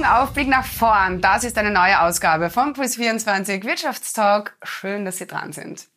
Augen 0.00 0.04
auf, 0.04 0.32
Blick 0.32 0.48
nach 0.48 0.64
vorn. 0.64 1.20
Das 1.20 1.44
ist 1.44 1.58
eine 1.58 1.70
neue 1.70 2.00
Ausgabe 2.00 2.48
vom 2.48 2.72
Puls24 2.72 3.64
Wirtschaftstalk. 3.64 4.56
Schön, 4.62 5.04
dass 5.04 5.18
Sie 5.18 5.26
dran 5.26 5.52
sind. 5.52 5.88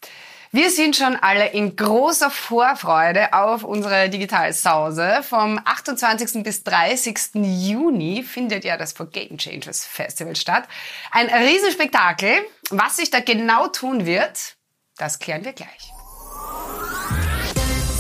Wir 0.52 0.70
sind 0.72 0.96
schon 0.98 1.16
alle 1.16 1.48
in 1.50 1.76
großer 1.76 2.30
Vorfreude 2.30 3.34
auf 3.34 3.64
unsere 3.64 4.10
Digitalsause. 4.10 5.22
Vom 5.24 5.60
28. 5.64 6.44
bis 6.44 6.64
30. 6.64 7.18
Juni 7.36 8.24
findet 8.24 8.66
ja 8.66 8.76
das 8.76 8.92
For 8.92 9.06
Game 9.06 9.38
Changers 9.38 9.86
Festival 9.86 10.36
statt. 10.36 10.66
Ein 11.12 11.30
Riesenspektakel. 11.30 12.34
Was 12.72 12.98
sich 12.98 13.10
da 13.10 13.22
genau 13.22 13.68
tun 13.68 14.06
wird, 14.06 14.56
das 14.98 15.20
klären 15.20 15.46
wir 15.46 15.54
gleich. 15.54 15.94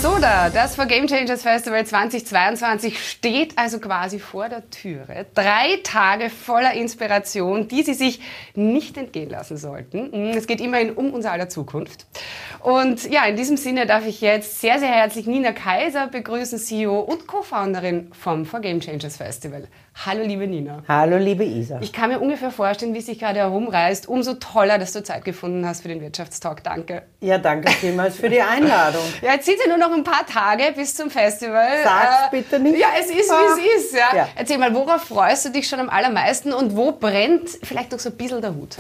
Soda, 0.04 0.49
das 0.49 0.75
For 0.75 0.85
Game 0.85 1.07
Changers 1.07 1.43
Festival 1.43 1.86
2022 1.86 3.09
steht 3.09 3.57
also 3.57 3.79
quasi 3.79 4.19
vor 4.19 4.50
der 4.50 4.69
Türe. 4.69 5.28
Drei 5.33 5.79
Tage 5.82 6.29
voller 6.29 6.73
Inspiration, 6.73 7.69
die 7.69 7.83
Sie 7.83 7.93
sich 7.93 8.19
nicht 8.54 8.97
entgehen 8.97 9.29
lassen 9.29 9.55
sollten. 9.55 10.09
Mm, 10.11 10.37
es 10.37 10.45
geht 10.45 10.59
immerhin 10.59 10.92
um 10.92 11.14
unser 11.14 11.31
aller 11.31 11.47
Zukunft. 11.47 12.05
Und 12.59 13.09
ja, 13.09 13.23
in 13.23 13.37
diesem 13.37 13.55
Sinne 13.55 13.86
darf 13.86 14.05
ich 14.05 14.19
jetzt 14.19 14.59
sehr, 14.59 14.78
sehr 14.78 14.89
herzlich 14.89 15.25
Nina 15.25 15.54
Kaiser 15.54 16.07
begrüßen, 16.07 16.59
CEO 16.59 17.00
und 17.00 17.25
Co-Founderin 17.25 18.11
vom 18.11 18.45
For 18.45 18.59
Game 18.59 18.81
Changers 18.81 19.15
Festival. 19.15 19.70
Hallo, 19.96 20.24
liebe 20.24 20.47
Nina. 20.47 20.83
Hallo, 20.88 21.18
liebe 21.18 21.43
Isa. 21.43 21.78
Ich 21.82 21.93
kann 21.93 22.10
mir 22.10 22.20
ungefähr 22.20 22.50
vorstellen, 22.50 22.93
wie 22.93 22.97
es 22.97 23.06
sich 23.06 23.20
gerade 23.20 23.39
herumreißt. 23.39 24.07
Umso 24.07 24.34
toller, 24.34 24.79
dass 24.79 24.92
du 24.92 25.04
Zeit 25.04 25.24
gefunden 25.24 25.65
hast 25.68 25.82
für 25.84 25.88
den 25.88 26.01
Wirtschaftstalk. 26.01 26.64
Danke. 26.64 27.04
Ja, 27.21 27.38
danke 27.38 27.71
vielmals 27.71 28.18
für 28.18 28.29
die 28.29 28.42
Einladung. 28.42 29.04
ja, 29.21 29.34
jetzt 29.34 29.46
sind 29.46 29.60
ja 29.64 29.68
nur 29.68 29.78
noch 29.78 29.96
ein 29.96 30.04
paar 30.04 30.25
Tage 30.25 30.74
bis 30.75 30.96
zum 30.96 31.10
Festival. 31.10 31.68
Sag's 31.84 32.28
äh, 32.28 32.36
bitte 32.38 32.59
nicht. 32.59 32.80
Ja, 32.80 32.88
es 33.00 33.06
ist, 33.06 33.30
wie 33.30 33.70
es 33.70 33.84
ist. 33.86 33.94
Ja. 33.94 34.16
ja. 34.16 34.30
Erzähl 34.36 34.58
mal, 34.58 34.73
worauf 34.73 35.04
freust 35.04 35.45
du 35.45 35.50
dich 35.52 35.67
schon 35.67 35.80
am 35.80 35.90
allermeisten 35.90 36.54
und 36.54 36.76
wo 36.76 36.92
brennt 36.92 37.50
vielleicht 37.62 37.92
noch 37.92 38.00
so 38.00 38.10
ein 38.10 38.17
bisschen 38.17 38.42
der 38.42 38.56
Hut? 38.56 38.78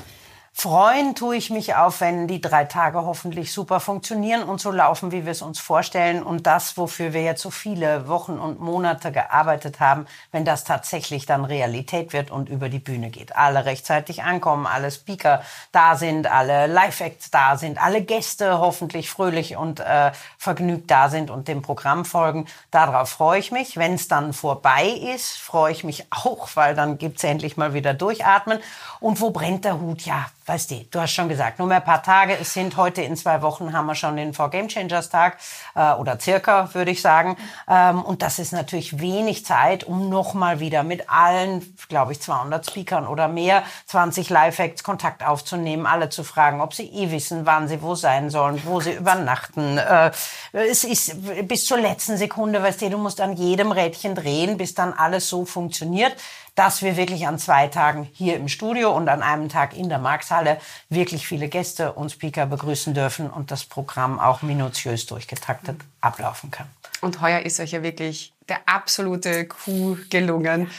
Freuen 0.55 1.15
tue 1.15 1.35
ich 1.35 1.49
mich 1.49 1.73
auf, 1.75 1.99
wenn 1.99 2.27
die 2.27 2.39
drei 2.39 2.63
Tage 2.65 3.03
hoffentlich 3.03 3.51
super 3.51 3.79
funktionieren 3.79 4.43
und 4.43 4.61
so 4.61 4.71
laufen, 4.71 5.11
wie 5.11 5.25
wir 5.25 5.31
es 5.31 5.41
uns 5.41 5.59
vorstellen. 5.59 6.21
Und 6.21 6.45
das, 6.45 6.77
wofür 6.77 7.11
wir 7.11 7.23
jetzt 7.23 7.41
so 7.41 7.49
viele 7.49 8.07
Wochen 8.07 8.33
und 8.33 8.61
Monate 8.61 9.11
gearbeitet 9.11 9.79
haben, 9.79 10.05
wenn 10.31 10.45
das 10.45 10.63
tatsächlich 10.63 11.25
dann 11.25 11.43
Realität 11.43 12.13
wird 12.13 12.29
und 12.29 12.49
über 12.49 12.69
die 12.69 12.79
Bühne 12.79 13.09
geht. 13.09 13.35
Alle 13.35 13.65
rechtzeitig 13.65 14.23
ankommen, 14.23 14.67
alle 14.67 14.91
Speaker 14.91 15.41
da 15.71 15.95
sind, 15.95 16.31
alle 16.31 16.67
Live-Acts 16.67 17.31
da 17.31 17.57
sind, 17.57 17.83
alle 17.83 18.03
Gäste 18.03 18.59
hoffentlich 18.59 19.09
fröhlich 19.09 19.57
und 19.57 19.79
äh, 19.79 20.11
vergnügt 20.37 20.89
da 20.89 21.09
sind 21.09 21.31
und 21.31 21.47
dem 21.47 21.63
Programm 21.63 22.05
folgen. 22.05 22.45
Darauf 22.69 23.09
freue 23.09 23.39
ich 23.39 23.51
mich. 23.51 23.75
Wenn 23.75 23.95
es 23.95 24.07
dann 24.07 24.33
vorbei 24.33 24.85
ist, 24.85 25.35
freue 25.35 25.71
ich 25.71 25.83
mich 25.83 26.05
auch, 26.11 26.47
weil 26.53 26.75
dann 26.75 26.99
gibt's 26.99 27.23
endlich 27.23 27.57
mal 27.57 27.73
wieder 27.73 27.95
durchatmen. 27.95 28.59
Und 28.99 29.19
wo 29.19 29.31
brennt 29.31 29.65
der 29.65 29.81
Hut? 29.81 30.03
Ja, 30.03 30.27
weißt 30.45 30.71
du, 30.71 30.85
du 30.91 30.99
hast 30.99 31.13
schon 31.13 31.29
gesagt, 31.29 31.59
nur 31.59 31.67
mehr 31.67 31.77
ein 31.77 31.83
paar 31.83 32.03
Tage. 32.03 32.37
Es 32.39 32.53
sind 32.53 32.75
heute 32.77 33.01
in 33.01 33.15
zwei 33.15 33.41
Wochen 33.41 33.73
haben 33.73 33.85
wir 33.85 33.95
schon 33.95 34.17
den 34.17 34.33
For 34.33 34.49
Game 34.49 34.67
Changers 34.67 35.09
Tag 35.09 35.37
äh, 35.75 35.93
oder 35.93 36.19
circa, 36.19 36.73
würde 36.73 36.91
ich 36.91 37.01
sagen. 37.01 37.37
Ähm, 37.67 38.01
und 38.01 38.21
das 38.21 38.39
ist 38.39 38.51
natürlich 38.51 38.99
wenig 38.99 39.45
Zeit, 39.45 39.83
um 39.83 40.09
nochmal 40.09 40.59
wieder 40.59 40.83
mit 40.83 41.09
allen, 41.09 41.75
glaube 41.87 42.11
ich, 42.11 42.21
200 42.21 42.65
Speakern 42.65 43.07
oder 43.07 43.27
mehr, 43.27 43.63
20 43.87 44.29
Live-Acts 44.29 44.83
Kontakt 44.83 45.25
aufzunehmen, 45.25 45.85
alle 45.85 46.09
zu 46.09 46.23
fragen, 46.23 46.61
ob 46.61 46.73
sie 46.73 46.87
eh 46.87 47.11
wissen, 47.11 47.45
wann 47.45 47.67
sie 47.67 47.81
wo 47.81 47.95
sein 47.95 48.29
sollen, 48.29 48.61
wo 48.65 48.81
sie 48.81 48.93
übernachten. 48.93 49.77
Äh, 49.77 50.11
es 50.51 50.83
ist 50.83 51.15
bis 51.47 51.65
zur 51.65 51.79
letzten 51.79 52.17
Sekunde, 52.17 52.61
weißt 52.61 52.81
du, 52.81 52.89
du 52.89 52.97
musst 52.97 53.21
an 53.21 53.33
jedem 53.33 53.71
Rädchen 53.71 54.15
drehen, 54.15 54.57
bis 54.57 54.73
dann 54.73 54.93
alles 54.93 55.29
so 55.29 55.45
funktioniert 55.45 56.15
dass 56.55 56.81
wir 56.81 56.97
wirklich 56.97 57.27
an 57.27 57.39
zwei 57.39 57.67
Tagen 57.67 58.07
hier 58.13 58.35
im 58.35 58.47
Studio 58.47 58.95
und 58.95 59.09
an 59.09 59.23
einem 59.23 59.49
Tag 59.49 59.75
in 59.75 59.89
der 59.89 59.99
Markshalle 59.99 60.59
wirklich 60.89 61.27
viele 61.27 61.47
Gäste 61.47 61.93
und 61.93 62.11
Speaker 62.11 62.45
begrüßen 62.45 62.93
dürfen 62.93 63.29
und 63.29 63.51
das 63.51 63.65
Programm 63.65 64.19
auch 64.19 64.41
minutiös 64.41 65.05
durchgetaktet 65.05 65.77
ablaufen 66.01 66.51
kann. 66.51 66.67
Und 67.01 67.21
heuer 67.21 67.39
ist 67.39 67.59
euch 67.59 67.71
ja 67.71 67.83
wirklich 67.83 68.33
der 68.47 68.59
absolute 68.65 69.45
Coup 69.45 69.97
gelungen. 70.09 70.69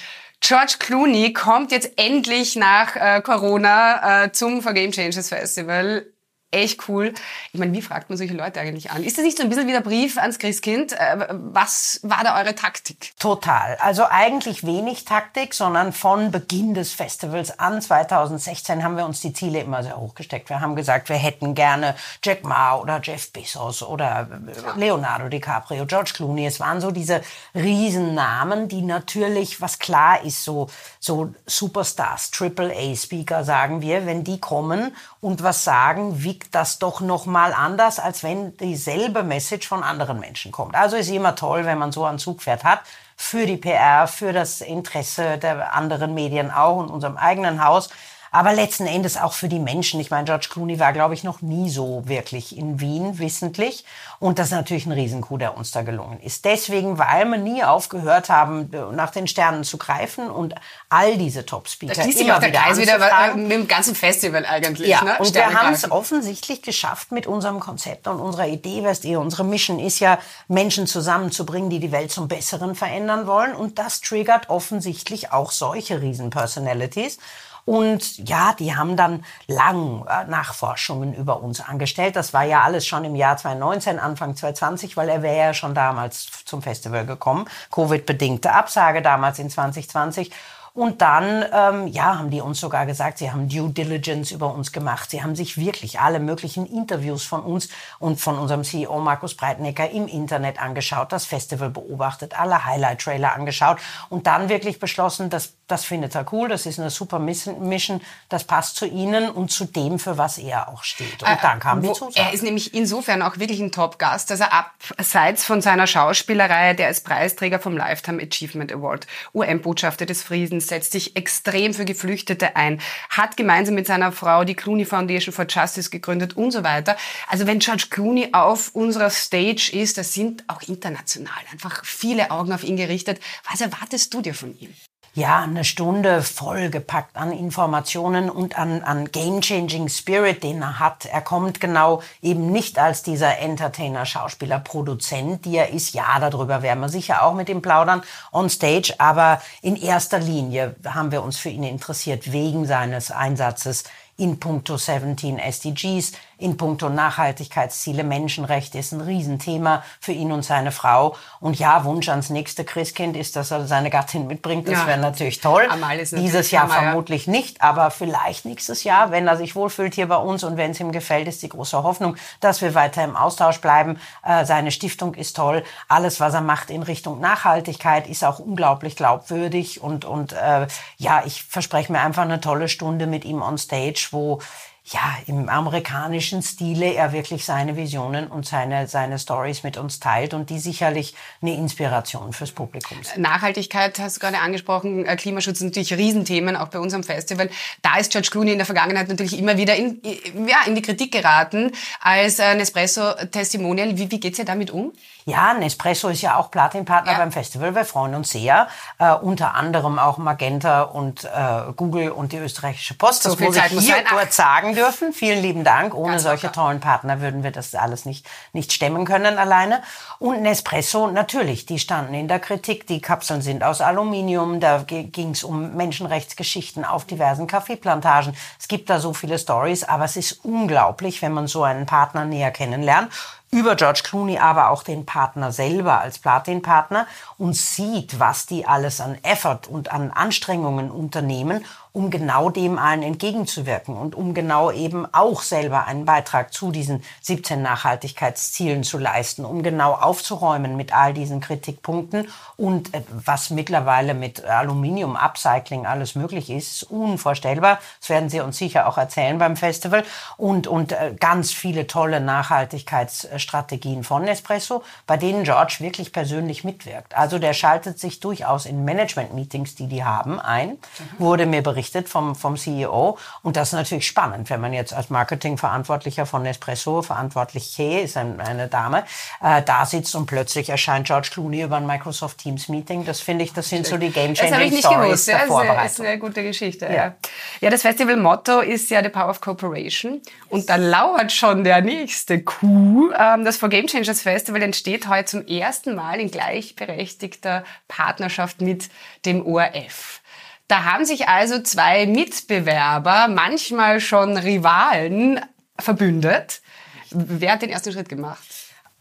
George 0.41 0.75
Clooney 0.79 1.33
kommt 1.33 1.73
jetzt 1.73 1.93
endlich 1.97 2.55
nach 2.55 2.97
äh, 2.97 3.23
Corona 3.23 4.25
äh, 4.25 4.33
zum 4.33 4.63
For 4.63 4.75
Game 4.75 4.93
Changers 4.93 5.31
Festival 5.31 6.07
echt 6.55 6.89
cool. 6.89 7.13
Ich 7.53 7.59
meine, 7.59 7.73
wie 7.73 7.83
fragt 7.83 8.09
man 8.09 8.17
solche 8.17 8.35
Leute 8.35 8.61
eigentlich 8.61 8.91
an? 8.91 9.03
Ist 9.03 9.19
das 9.19 9.25
nicht 9.25 9.37
so 9.37 9.43
ein 9.43 9.49
bisschen 9.49 9.67
wie 9.67 9.73
der 9.73 9.81
Brief 9.81 10.17
ans 10.19 10.39
Christkind? 10.39 10.93
Äh, 10.93 11.27
was 11.31 12.01
war 12.03 12.23
da 12.25 12.39
eure 12.41 12.55
Taktik? 12.55 13.13
Total. 13.19 13.77
Also 13.81 14.05
eigentlich 14.09 14.65
wenig 14.65 15.05
Taktik, 15.05 15.55
sondern 15.55 15.93
von 15.93 16.31
Beginn 16.31 16.75
des 16.75 16.93
Festivals 16.93 17.59
an 17.59 17.83
2016 17.83 18.83
haben 18.83 18.97
wir 18.97 19.05
uns 19.05 19.21
die 19.21 19.33
Ziele 19.33 19.61
immer 19.61 19.83
sehr 19.83 19.99
hoch 19.99 20.15
gesteckt. 20.15 20.49
Wir 20.49 20.61
haben 20.61 20.77
gesagt, 20.77 21.09
wir 21.09 21.17
hätten 21.17 21.55
gerne 21.55 21.95
Jack 22.23 22.45
Ma 22.45 22.77
oder 22.77 23.01
Jeff 23.03 23.33
Bezos 23.33 23.83
oder 23.83 24.29
Leonardo 24.77 25.29
DiCaprio, 25.29 25.87
George 25.87 26.13
Clooney. 26.15 26.47
Es 26.47 26.61
waren 26.61 26.81
so 26.81 26.91
diese 26.91 27.23
Riesennamen, 27.55 28.69
die 28.69 28.83
natürlich, 28.83 29.61
was 29.61 29.79
klar 29.79 30.23
ist, 30.23 30.45
so, 30.45 30.69
so 31.01 31.35
Superstars, 31.47 32.31
AAA-Speaker, 32.39 33.45
sagen 33.45 33.81
wir, 33.81 34.07
wenn 34.07 34.25
die 34.25 34.39
kommen 34.39 34.95
und 35.25 35.43
was 35.43 35.65
sagen, 35.65 36.23
wiegt 36.23 36.55
das 36.55 36.79
doch 36.79 37.01
noch 37.01 37.25
mal 37.25 37.55
anders, 37.55 37.99
als 37.99 38.23
wenn 38.23 38.59
dieselbe 38.59 39.23
Message 39.23 39.67
von 39.67 39.83
anderen 39.83 40.21
Menschen 40.21 40.53
kommt. 40.53 40.75
Also 40.75 40.97
ist 40.97 41.09
immer 41.09 41.35
toll, 41.35 41.65
wenn 41.65 41.79
man 41.79 41.93
so 41.93 42.05
ein 42.05 42.19
Zugpferd 42.19 42.63
hat 42.63 42.81
für 43.17 43.47
die 43.47 43.57
PR, 43.57 44.07
für 44.07 44.35
das 44.35 44.61
Interesse 44.61 45.39
der 45.39 45.73
anderen 45.73 46.13
Medien 46.13 46.51
auch 46.51 46.77
und 46.77 46.91
unserem 46.91 47.17
eigenen 47.17 47.65
Haus 47.65 47.89
aber 48.35 48.53
letzten 48.53 48.89
Endes 48.89 49.17
auch 49.17 49.33
für 49.33 49.47
die 49.47 49.61
Menschen. 49.61 50.01
Ich 50.01 50.11
meine, 50.11 50.25
George 50.25 50.49
Clooney 50.51 50.81
war, 50.81 50.93
glaube 50.93 51.15
ich, 51.15 51.23
noch 51.23 51.41
nie 51.41 51.71
so 51.71 52.03
wirklich 52.07 52.59
in 52.59 52.81
Wien 52.81 53.21
wissentlich. 53.21 53.85
Und 54.19 54.41
das 54.41 54.47
ist 54.47 54.53
natürlich 54.55 54.87
ein 54.87 54.93
Riesenkuh, 54.93 55.39
der 55.39 55.57
uns 55.57 55.71
da 55.71 55.83
gelungen 55.83 56.19
ist. 56.21 56.45
Deswegen, 56.45 56.99
weil 56.99 57.27
wir 57.27 57.39
nie 57.39 57.63
aufgehört 57.63 58.31
haben, 58.31 58.71
nach 58.93 59.13
den 59.13 59.29
Sternen 59.29 59.63
zu 59.63 59.79
greifen 59.79 60.29
und 60.29 60.57
all 60.89 61.17
diese 61.17 61.47
Top-Speaker 61.47 62.03
immer 62.03 62.35
auch 62.35 62.41
der 62.41 62.49
wieder 62.49 62.61
Kreis 62.61 62.79
wieder 62.81 63.37
mit 63.37 63.53
dem 63.53 63.69
ganzen 63.69 63.95
Festival 63.95 64.45
eigentlich. 64.45 64.89
Ja, 64.89 65.05
ne? 65.05 65.17
und 65.21 65.33
wir 65.33 65.55
haben 65.55 65.73
es 65.73 65.89
offensichtlich 65.89 66.61
geschafft 66.61 67.13
mit 67.13 67.29
unserem 67.29 67.61
Konzept 67.61 68.09
und 68.09 68.19
unserer 68.19 68.49
Idee, 68.49 68.83
weißt 68.83 69.05
ihr, 69.05 69.21
unsere 69.21 69.45
Mission 69.45 69.79
ist 69.79 70.01
ja, 70.01 70.19
Menschen 70.49 70.89
zusammenzubringen, 70.89 71.71
die 71.71 71.79
die 71.79 71.93
Welt 71.93 72.11
zum 72.11 72.27
Besseren 72.27 72.75
verändern 72.75 73.29
wollen. 73.29 73.55
Und 73.55 73.79
das 73.79 74.01
triggert 74.01 74.51
offensichtlich 74.51 75.31
auch 75.31 75.53
solche 75.53 76.03
Riesen-Personalities. 76.03 77.19
Und 77.65 78.29
ja, 78.29 78.55
die 78.59 78.77
haben 78.77 78.97
dann 78.97 79.25
lang 79.47 80.07
äh, 80.07 80.25
Nachforschungen 80.29 81.15
über 81.15 81.43
uns 81.43 81.61
angestellt. 81.61 82.17
Das 82.17 82.35
war 82.35 82.45
ja 82.45 82.63
alles 82.63 82.87
schon 82.87 83.05
im 83.05 83.15
Jahr 83.15 83.37
2019, 83.37 83.99
Anfang 83.99 84.37
2020, 84.37 84.97
weil 84.97 85.09
er 85.09 85.23
wäre 85.23 85.37
ja 85.37 85.55
schon 85.55 85.75
damals 85.75 86.45
zum 86.45 86.61
Festival 86.63 87.07
gekommen. 87.07 87.47
Covid-bedingte 87.71 88.53
Absage 88.53 89.01
damals 89.01 89.39
in 89.39 89.49
2020. 89.49 90.31
Und 90.77 91.03
dann, 91.03 91.45
ähm, 91.53 91.87
ja, 91.87 92.19
haben 92.19 92.31
die 92.31 92.41
uns 92.41 92.59
sogar 92.59 92.85
gesagt, 92.85 93.19
sie 93.19 93.31
haben 93.31 93.49
Due 93.49 93.71
Diligence 93.71 94.33
über 94.33 94.53
uns 94.53 94.73
gemacht. 94.73 95.09
Sie 95.09 95.23
haben 95.23 95.37
sich 95.37 95.57
wirklich 95.57 96.01
alle 96.01 96.19
möglichen 96.19 96.67
Interviews 96.67 97.23
von 97.23 97.43
uns 97.43 97.69
und 98.01 98.21
von 98.21 98.37
unserem 98.37 98.65
CEO 98.65 98.99
Markus 98.99 99.37
Breitnecker 99.37 99.89
im 99.91 100.09
Internet 100.09 100.61
angeschaut, 100.61 101.13
das 101.13 101.27
Festival 101.27 101.71
beobachtet, 101.71 102.37
alle 102.37 102.65
Highlight-Trailer 102.65 103.35
angeschaut 103.35 103.79
und 104.09 104.27
dann 104.27 104.49
wirklich 104.49 104.81
beschlossen, 104.81 105.31
dass 105.31 105.53
das 105.67 105.85
findet 105.85 106.15
er 106.15 106.31
cool, 106.33 106.49
das 106.49 106.67
ist 106.67 106.79
eine 106.79 106.91
super 106.91 107.19
Mission, 107.19 108.01
das 108.29 108.45
passt 108.45 108.77
zu 108.77 108.87
Ihnen 108.87 109.31
und 109.31 109.51
zu 109.51 109.65
dem, 109.65 109.99
für 109.99 110.19
was 110.19 110.39
er 110.39 110.69
auch 110.69 110.85
steht. 110.85 111.23
Und 111.23 111.29
äh, 111.29 111.37
dann 111.41 111.59
kam 111.59 111.81
die 111.81 111.93
Zusage. 111.93 112.27
Er 112.27 112.33
ist 112.33 112.43
nämlich 112.43 112.75
insofern 112.75 113.23
auch 113.23 113.39
wirklich 113.39 113.61
ein 113.61 113.73
Top-Gast, 113.73 114.31
dass 114.31 114.41
er 114.41 114.53
abseits 114.53 115.45
von 115.45 115.63
seiner 115.63 115.87
Schauspielerei, 115.87 116.75
der 116.75 116.89
als 116.89 117.03
Preisträger 117.03 117.59
vom 117.59 117.77
Lifetime 117.77 118.23
Achievement 118.23 118.73
Award, 118.73 119.07
UN-Botschafter 119.33 120.05
des 120.07 120.23
Friedens, 120.23 120.67
setzt 120.67 120.93
sich 120.93 121.17
extrem 121.17 121.73
für 121.73 121.85
Geflüchtete 121.85 122.57
ein, 122.57 122.81
hat 123.09 123.37
gemeinsam 123.37 123.75
mit 123.75 123.87
seiner 123.87 124.13
Frau 124.13 124.45
die 124.45 124.55
Clooney 124.55 124.85
Foundation 124.85 125.33
for 125.33 125.47
Justice 125.49 125.91
gegründet 125.91 126.37
und 126.37 126.51
so 126.51 126.63
weiter. 126.63 126.97
Also 127.29 127.47
wenn 127.47 127.59
George 127.59 127.87
Clooney 127.89 128.29
auf 128.33 128.75
unserer 128.75 129.11
Stage 129.11 129.71
ist, 129.73 129.97
da 129.97 130.05
sind 130.05 130.45
auch 130.49 130.63
international 130.63 131.35
einfach 131.53 131.85
viele 131.85 132.31
Augen 132.31 132.53
auf 132.53 132.65
ihn 132.65 132.77
gerichtet. 132.77 133.21
Was 133.51 133.61
erwartest 133.61 134.13
du 134.13 134.21
dir 134.21 134.35
von 134.35 134.57
ihm? 134.59 134.75
Ja, 135.15 135.43
eine 135.43 135.63
Stunde 135.63 136.23
vollgepackt 136.23 137.17
an 137.17 137.31
Informationen 137.31 138.29
und 138.29 138.59
an, 138.59 138.83
an 138.83 139.13
game-changing 139.13 139.89
Spirit, 139.89 140.43
den 140.43 140.61
er 140.61 140.81
hat. 140.81 141.07
Er 141.07 141.21
kommt 141.21 141.61
genau 141.61 142.03
eben 142.21 142.51
nicht 142.51 142.81
als 142.81 143.05
dieser 143.05 143.39
Entertainer, 143.39 144.07
Schauspieler, 144.07 144.59
Produzent, 144.59 145.45
die 145.45 145.57
er 145.57 145.71
ist. 145.71 145.95
Ja, 145.95 146.19
darüber 146.19 146.63
werden 146.63 146.81
wir 146.81 146.89
sicher 146.89 147.23
auch 147.23 147.35
mit 147.35 147.49
ihm 147.49 147.63
plaudern 147.63 148.03
on 148.33 148.51
stage. 148.51 148.95
Aber 148.99 149.41
in 149.63 149.77
erster 149.77 150.19
Linie 150.19 150.75
haben 150.85 151.13
wir 151.13 151.23
uns 151.23 151.39
für 151.39 151.51
ihn 151.51 151.63
interessiert 151.63 152.33
wegen 152.33 152.67
seines 152.67 153.13
Einsatzes 153.13 153.85
in 154.17 154.39
puncto 154.39 154.77
17 154.77 155.39
SDGs, 155.39 156.13
in 156.39 156.57
puncto 156.57 156.89
Nachhaltigkeitsziele, 156.89 158.05
Menschenrechte 158.05 158.79
ist 158.79 158.93
ein 158.93 159.01
Riesenthema 159.01 159.83
für 160.01 160.13
ihn 160.13 160.31
und 160.31 160.45
seine 160.45 160.73
Frau. 160.73 161.17
Und 161.41 161.59
ja, 161.59 161.85
Wunsch 161.85 162.09
ans 162.09 162.31
nächste 162.31 162.65
Christkind 162.65 163.17
ist, 163.17 163.37
dass 163.37 163.51
er 163.51 163.67
seine 163.67 163.91
Gattin 163.91 164.27
mitbringt. 164.27 164.69
Das 164.69 164.81
ja. 164.81 164.87
wäre 164.87 164.99
natürlich 164.99 165.41
toll. 165.41 165.67
Natürlich 165.67 166.11
Dieses 166.11 166.51
Jahr 166.51 166.65
Hammer, 166.65 166.75
vermutlich 166.75 167.27
ja. 167.27 167.33
nicht, 167.33 167.63
aber 167.63 167.91
vielleicht 167.91 168.45
nächstes 168.45 168.85
Jahr, 168.85 169.11
wenn 169.11 169.27
er 169.27 169.37
sich 169.37 169.57
wohlfühlt 169.57 169.95
hier 169.95 170.09
bei 170.09 170.17
uns 170.17 170.45
und 170.45 170.57
wenn 170.57 170.73
es 170.73 170.81
ihm 170.81 170.93
gefällt, 170.93 171.29
ist 171.29 171.43
die 171.43 171.49
große 171.49 171.83
Hoffnung, 171.83 172.17
dass 172.41 172.61
wir 172.63 172.75
weiter 172.75 173.03
im 173.05 173.17
Austausch 173.17 173.61
bleiben. 173.61 173.99
Äh, 174.25 174.45
seine 174.45 174.71
Stiftung 174.71 175.15
ist 175.15 175.37
toll. 175.37 175.65
Alles, 175.89 176.21
was 176.21 176.35
er 176.35 176.41
macht 176.41 176.71
in 176.71 176.83
Richtung 176.83 177.21
Nachhaltigkeit, 177.21 178.09
ist 178.09 178.25
auch 178.25 178.39
unglaublich 178.39 178.97
glaubwürdig. 178.97 179.81
Und, 179.81 180.05
und 180.05 180.33
äh, 180.33 180.67
ja, 180.99 181.23
ich 181.25 181.45
verspreche 181.45 181.93
mir 181.93 182.01
einfach 182.01 182.23
eine 182.23 182.41
tolle 182.41 182.69
Stunde 182.69 183.07
mit 183.07 183.25
ihm 183.25 183.43
on 183.43 183.57
stage, 183.57 184.04
wo 184.13 184.39
ja, 184.87 185.17
im 185.27 185.49
amerikanischen 185.49 186.43
Stile 186.43 186.93
er 186.93 187.13
wirklich 187.13 187.47
seine 187.47 187.75
Visionen 187.75 188.27
und 188.27 188.45
seine, 188.47 188.87
seine 188.87 189.19
Stories 189.19 189.63
mit 189.63 189.79
uns 189.79 189.99
teilt 189.99 190.35
und 190.35 190.51
die 190.51 190.59
sicherlich 190.59 191.15
eine 191.41 191.55
Inspiration 191.55 192.35
fürs 192.35 192.53
Publikum 192.53 193.03
sind. 193.03 193.23
Nachhaltigkeit 193.23 193.99
hast 193.99 194.17
du 194.17 194.21
gerade 194.21 194.41
angesprochen, 194.41 195.07
äh, 195.07 195.17
Klimaschutz 195.17 195.63
natürlich 195.63 195.95
Riesenthemen, 195.95 196.55
auch 196.55 196.69
bei 196.69 196.79
unserem 196.79 197.03
Festival. 197.03 197.49
Da 197.81 197.97
ist 197.97 198.13
George 198.13 198.29
Clooney 198.31 198.53
in 198.53 198.59
der 198.59 198.67
Vergangenheit 198.67 199.09
natürlich 199.09 199.39
immer 199.39 199.57
wieder 199.57 199.75
in, 199.75 200.03
ja, 200.47 200.59
in 200.67 200.75
die 200.75 200.83
Kritik 200.83 201.13
geraten 201.13 201.73
als 202.03 202.37
Nespresso-Testimonial. 202.39 203.97
Wie, 203.97 204.11
wie 204.11 204.21
geht's 204.21 204.39
ihr 204.39 204.45
damit 204.45 204.71
um? 204.71 204.93
Ja, 205.27 205.55
Nespresso 205.55 206.09
ist 206.09 206.21
ja 206.21 206.37
auch 206.37 206.51
Platinpartner 206.51 207.13
ja. 207.13 207.19
beim 207.19 207.33
Festival. 207.33 207.75
Wir 207.75 207.87
freuen 207.87 208.15
uns 208.15 208.31
sehr. 208.31 208.69
Äh, 208.99 209.15
unter 209.15 209.55
anderem 209.55 209.99
auch 209.99 210.19
Magenta 210.19 210.83
und 210.83 211.25
äh, 211.25 211.73
Google 211.75 212.11
und 212.11 212.33
die 212.33 212.37
österreichische 212.37 212.93
Post. 212.95 213.23
So 213.23 213.31
das 213.31 213.41
muss 213.41 213.55
Zeit 213.57 213.73
ich 213.73 213.81
hier 213.81 214.05
kurz 214.05 214.37
sagen 214.37 214.74
dürfen. 214.75 215.13
Vielen 215.13 215.41
lieben 215.41 215.65
Dank. 215.65 215.95
Ohne 215.95 216.13
Ganz 216.13 216.23
solche 216.25 216.47
locker. 216.49 216.61
tollen 216.63 216.81
Partner 216.81 217.21
würden 217.21 217.43
wir 217.43 217.51
das 217.51 217.75
alles 217.75 218.05
nicht, 218.05 218.27
nicht 218.53 218.73
stemmen 218.73 219.05
können 219.05 219.39
alleine. 219.39 219.83
Und 220.19 220.43
Nespresso, 220.43 221.07
natürlich, 221.09 221.67
die 221.67 221.79
standen 221.79 222.15
in 222.15 222.29
der 222.29 222.41
Kritik. 222.41 222.87
Die 222.87 223.01
Kapseln 223.01 223.43
sind 223.43 223.65
aus 223.65 223.81
Aluminium. 223.81 224.61
Da 224.61 224.85
ging 224.87 225.31
es 225.31 225.45
um 225.45 225.75
Menschenrechtsgeschichten 225.75 226.85
auf 226.85 227.05
diversen 227.05 227.47
Kaffeeplantagen. 227.47 228.37
Es 228.59 228.69
gibt 228.69 228.91
da 228.91 229.01
so 229.01 229.15
viele 229.15 229.39
Stories, 229.39 229.85
aber 229.85 230.05
es 230.05 230.17
ist 230.17 230.45
unglaublich, 230.45 231.23
wenn 231.23 231.33
man 231.33 231.47
so 231.47 231.63
einen 231.63 231.87
Partner 231.87 232.25
näher 232.25 232.51
kennenlernt 232.51 233.11
über 233.55 233.77
George 233.77 234.01
Clooney, 234.03 234.39
aber 234.39 234.71
auch 234.71 234.83
den 234.83 235.07
Partner 235.07 235.53
selber 235.53 236.01
als 236.01 236.19
Platin-Partner 236.19 237.07
und 237.39 237.55
sieht, 237.55 238.19
was 238.19 238.47
die 238.47 238.67
alles 238.67 239.01
an 239.01 239.17
Effort 239.23 239.69
und 239.69 239.93
an 239.93 240.11
Anstrengungen 240.11 240.91
unternehmen, 240.91 241.65
um 241.95 242.11
genau 242.11 242.51
dem 242.51 242.77
allen 242.77 243.05
entgegenzuwirken 243.05 243.97
und 243.97 244.17
um 244.17 244.35
genau 244.35 244.73
eben 244.73 245.07
auch 245.15 245.43
selber 245.43 245.87
einen 245.87 246.05
Beitrag 246.05 246.53
zu 246.53 246.73
diesen 246.73 247.05
17 247.23 247.63
Nachhaltigkeitszielen 247.63 248.83
zu 248.83 248.99
leisten, 248.99 249.45
um 249.45 249.63
genau 249.63 249.93
aufzuräumen 249.93 250.77
mit 250.77 250.93
all 250.93 251.15
diesen 251.15 251.41
Kritikpunkten 251.41 252.27
und 252.57 252.93
äh, 252.95 253.03
was 253.09 253.51
mittlerweile 253.51 254.15
mit 254.15 254.45
Aluminium 254.45 255.15
Upcycling 255.15 255.87
alles 255.87 256.17
möglich 256.17 256.51
ist, 256.51 256.83
ist 256.83 256.91
unvorstellbar. 256.91 257.79
Das 258.01 258.09
werden 258.09 258.29
Sie 258.29 258.41
uns 258.41 258.59
sicher 258.59 258.89
auch 258.89 258.99
erzählen 258.99 259.39
beim 259.39 259.57
Festival 259.57 260.03
und 260.37 260.67
und 260.67 260.91
äh, 260.91 261.15
ganz 261.21 261.53
viele 261.53 261.87
tolle 261.87 262.21
Nachhaltigkeitsstrategien 262.21 264.03
von 264.03 264.25
Nespresso, 264.25 264.83
bei 265.07 265.17
denen 265.17 265.45
George 265.45 265.77
wirklich 265.79 266.13
persönlich 266.13 266.65
mitwirkt. 266.65 267.17
Also 267.17 267.39
der 267.39 267.53
schaltet 267.53 268.01
sich 268.01 268.19
durchaus 268.19 268.67
in 268.67 268.85
Management 268.85 269.33
Meetings, 269.33 269.77
die 269.77 269.87
die 269.87 270.03
haben, 270.03 270.41
ein. 270.41 270.71
Mhm. 270.71 270.79
Wurde 271.19 271.47
mir 271.47 271.63
berichtet 271.63 271.84
berichtet 271.85 272.09
vom, 272.09 272.35
vom 272.35 272.57
CEO. 272.57 273.19
Und 273.43 273.57
das 273.57 273.69
ist 273.69 273.73
natürlich 273.75 274.07
spannend, 274.07 274.49
wenn 274.49 274.61
man 274.61 274.73
jetzt 274.73 274.95
als 274.95 275.11
Marketingverantwortlicher 275.11 276.25
von 276.25 276.43
Nespresso, 276.43 277.03
verantwortlich 277.03 277.75
He, 277.77 278.01
ist 278.01 278.17
ein, 278.17 278.41
eine 278.41 278.69
Dame, 278.69 279.05
äh, 279.43 279.63
da 279.63 279.85
sitzt 279.85 280.15
und 280.15 280.27
plötzlich 280.27 280.71
erscheint 280.71 281.07
George 281.07 281.29
Clooney 281.33 281.63
über 281.63 281.77
ein 281.77 281.87
Microsoft 281.87 282.39
Teams 282.39 282.69
Meeting. 282.69 283.05
Das 283.05 283.21
finde 283.21 283.45
ich, 283.45 283.53
das 283.53 283.69
sind 283.69 283.87
so 283.87 283.99
die 283.99 284.11
Game 284.11 284.35
Changing 284.35 284.79
Stories 284.79 285.27
der 285.27 285.41
Vorbereitung. 285.41 285.83
Das 285.83 285.93
ist 285.93 286.01
eine 286.01 286.19
gute 286.19 286.43
Geschichte. 286.43 286.87
Ja. 286.87 287.15
ja, 287.61 287.71
das 287.71 287.83
Festival-Motto 287.83 288.61
ist 288.61 288.91
ja 288.91 289.03
The 289.03 289.11
Power 289.11 289.29
of 289.29 289.41
Cooperation. 289.41 290.23
Und 290.49 290.71
da 290.71 290.77
lauert 290.77 291.33
schon 291.33 291.65
der 291.65 291.83
nächste 291.83 292.43
Coup. 292.43 293.13
Ähm, 293.19 293.45
das 293.45 293.59
For 293.59 293.69
Game 293.69 293.87
Changers 293.87 294.23
Festival 294.23 294.63
entsteht 294.63 295.09
heute 295.09 295.27
zum 295.27 295.47
ersten 295.47 295.95
Mal 295.95 296.21
in 296.21 296.31
gleichberechtigter 296.31 297.65
Partnerschaft 297.89 298.61
mit 298.61 298.89
dem 299.27 299.45
ORF. 299.45 300.23
Da 300.69 300.85
haben 300.85 301.05
sich 301.05 301.29
also 301.29 301.63
zwei 301.63 302.07
Mitbewerber, 302.07 303.29
manchmal 303.29 304.01
schon 304.01 304.37
Rivalen, 304.37 305.41
verbündet. 305.79 306.63
Wer 307.11 307.53
hat 307.53 307.63
den 307.63 307.71
ersten 307.71 307.93
Schritt 307.93 308.09
gemacht? 308.09 308.43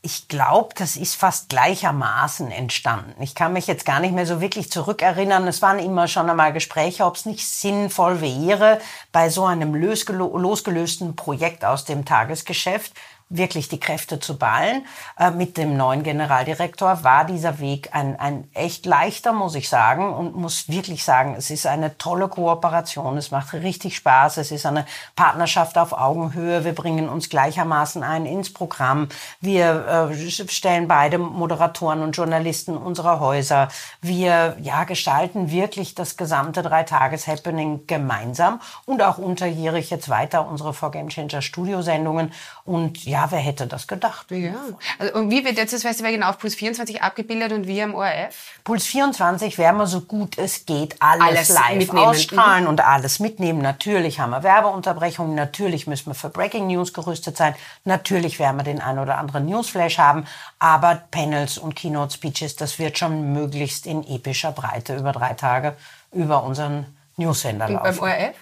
Ich 0.06 0.28
glaube, 0.28 0.76
das 0.76 0.98
ist 0.98 1.16
fast 1.16 1.48
gleichermaßen 1.48 2.52
entstanden. 2.52 3.22
Ich 3.22 3.36
kann 3.36 3.54
mich 3.54 3.68
jetzt 3.68 3.86
gar 3.86 4.02
nicht 4.02 4.14
mehr 4.14 4.26
so 4.26 4.42
wirklich 4.42 4.70
zurückerinnern. 4.70 5.48
Es 5.48 5.62
waren 5.62 5.80
immer 5.80 6.10
schon 6.10 6.30
einmal 6.30 6.52
Gespräche, 6.52 7.06
ob 7.06 7.16
es 7.16 7.26
nicht 7.26 7.48
sinnvoll 7.48 8.20
wäre, 8.20 8.82
bei 9.14 9.30
so 9.30 9.46
einem 9.46 9.74
losgelösten 9.74 11.16
Projekt 11.16 11.64
aus 11.64 11.86
dem 11.86 12.04
Tagesgeschäft 12.04 12.92
wirklich 13.36 13.68
die 13.68 13.80
Kräfte 13.80 14.20
zu 14.20 14.38
ballen. 14.38 14.86
Äh, 15.18 15.32
mit 15.32 15.58
dem 15.58 15.76
neuen 15.76 16.04
Generaldirektor 16.04 17.04
war 17.04 17.26
dieser 17.26 17.60
Weg 17.60 17.90
ein, 17.94 18.20
ein 18.20 18.50
echt 18.54 18.86
leichter, 18.86 19.34
muss 19.34 19.56
ich 19.56 19.70
sagen, 19.70 20.14
und 20.14 20.36
muss 20.36 20.70
wirklich 20.70 21.04
sagen, 21.04 21.36
es 21.38 21.50
ist 21.50 21.66
eine 21.66 21.98
tolle 21.98 22.28
Kooperation. 22.28 23.18
Es 23.18 23.32
macht 23.32 23.54
richtig 23.54 23.96
Spaß. 23.96 24.38
Es 24.38 24.52
ist 24.52 24.66
eine 24.66 24.86
Partnerschaft 25.16 25.78
auf 25.78 25.94
Augenhöhe. 25.94 26.64
Wir 26.64 26.74
bringen 26.74 27.10
uns 27.10 27.30
gleichermaßen 27.30 28.04
ein 28.04 28.26
ins 28.26 28.54
Programm. 28.54 29.10
Wir 29.42 30.12
äh, 30.12 30.30
stellen 30.30 30.88
beide 30.88 31.18
Moderatoren 31.18 32.02
und 32.02 32.16
Journalisten 32.16 32.78
unserer 32.78 33.20
Häuser. 33.20 33.68
Wir 34.02 34.56
ja, 34.62 34.84
gestalten 34.84 35.50
wirklich 35.50 35.96
das 35.96 36.18
gesamte 36.18 36.62
Dreitages-Happening 36.62 37.88
gemeinsam 37.88 38.62
und 38.86 39.02
auch 39.02 39.18
unterjährig 39.18 39.90
jetzt 39.90 40.10
weiter 40.10 40.48
unsere 40.48 40.74
For 40.74 40.92
Game 40.92 41.10
Changer 41.10 41.42
Studiosendungen. 41.42 42.32
Und 42.64 43.04
ja, 43.06 43.23
wer 43.32 43.40
hätte 43.40 43.68
das 43.68 43.88
gedacht? 43.88 44.30
Ja. 44.32 44.54
Also, 45.00 45.14
und 45.16 45.30
wie 45.30 45.44
wird 45.44 45.58
jetzt 45.58 45.74
das 45.74 45.82
Festival 45.82 46.12
genau 46.12 46.30
auf 46.30 46.38
Puls 46.38 46.56
24 46.56 47.02
abgebildet 47.02 47.52
und 47.52 47.68
wie 47.68 47.82
am 47.82 47.96
ORF? 47.96 48.36
Puls 48.64 48.86
24 48.86 49.58
werden 49.58 49.78
wir 49.78 49.88
so 49.88 50.02
gut 50.02 50.38
es 50.38 50.66
geht 50.66 51.02
alles, 51.02 51.24
alles 51.24 51.50
live 51.50 51.78
mitnehmen. 51.78 52.08
ausstrahlen 52.08 52.64
mhm. 52.64 52.70
und 52.70 52.82
alles 52.82 53.20
mitnehmen. 53.20 53.62
Natürlich 53.62 54.20
haben 54.20 54.32
wir 54.32 54.44
Werbeunterbrechungen, 54.44 55.36
natürlich 55.36 55.88
müssen 55.88 56.08
wir 56.08 56.16
für 56.16 56.30
Breaking 56.30 56.68
News 56.68 56.94
gerüstet 56.94 57.38
sein, 57.38 57.56
natürlich 57.86 58.40
werden 58.40 58.58
wir 58.58 58.64
den 58.64 58.82
ein 58.82 59.00
oder 59.00 59.18
anderen 59.18 59.46
Newsflash 59.46 59.98
haben, 59.98 60.26
aber 60.60 61.02
Panels 61.12 61.58
und 61.58 61.76
Keynote 61.76 62.14
Speeches, 62.14 62.56
das 62.56 62.80
wird 62.80 62.98
schon 62.98 63.34
möglichst 63.34 63.86
in 63.86 64.06
epischer 64.08 64.52
Breite 64.52 64.96
über 64.96 65.12
drei 65.12 65.34
Tage 65.34 65.76
über 66.12 66.44
unseren 66.44 66.86
Newsender 67.18 67.70
laufen. 67.70 67.88
Und 67.88 68.00
beim 68.00 68.10
ORF? 68.10 68.36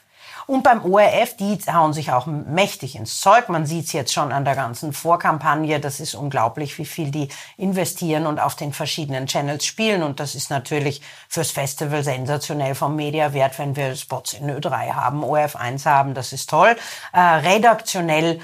Und 0.47 0.63
beim 0.63 0.83
ORF, 0.83 1.35
die 1.37 1.57
hauen 1.71 1.93
sich 1.93 2.11
auch 2.11 2.25
mächtig 2.25 2.95
ins 2.95 3.19
Zeug. 3.19 3.49
Man 3.49 3.65
sieht 3.65 3.85
es 3.85 3.93
jetzt 3.93 4.13
schon 4.13 4.31
an 4.31 4.45
der 4.45 4.55
ganzen 4.55 4.93
Vorkampagne. 4.93 5.79
Das 5.79 5.99
ist 5.99 6.15
unglaublich, 6.15 6.77
wie 6.77 6.85
viel 6.85 7.11
die 7.11 7.29
investieren 7.57 8.25
und 8.25 8.39
auf 8.39 8.55
den 8.55 8.73
verschiedenen 8.73 9.27
Channels 9.27 9.65
spielen. 9.65 10.03
Und 10.03 10.19
das 10.19 10.35
ist 10.35 10.49
natürlich 10.49 11.01
fürs 11.27 11.51
Festival 11.51 12.03
sensationell 12.03 12.75
vom 12.75 12.95
Mediawert, 12.95 13.57
wenn 13.59 13.75
wir 13.75 13.95
Spots 13.95 14.33
in 14.33 14.49
Ö3 14.49 14.93
haben, 14.93 15.23
ORF 15.23 15.55
1 15.55 15.85
haben. 15.85 16.13
Das 16.13 16.33
ist 16.33 16.49
toll. 16.49 16.75
Äh, 17.13 17.19
redaktionell 17.19 18.39